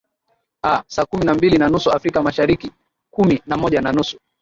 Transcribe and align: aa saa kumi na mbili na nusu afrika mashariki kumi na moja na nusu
aa 0.63 0.83
saa 0.87 1.05
kumi 1.05 1.25
na 1.25 1.33
mbili 1.33 1.57
na 1.57 1.69
nusu 1.69 1.91
afrika 1.91 2.21
mashariki 2.21 2.71
kumi 3.11 3.41
na 3.45 3.57
moja 3.57 3.81
na 3.81 3.91
nusu 3.91 4.19